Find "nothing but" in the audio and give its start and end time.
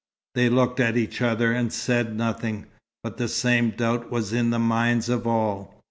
2.17-3.17